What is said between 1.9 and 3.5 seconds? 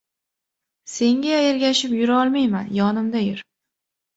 yura olmayman. Yonimda yur.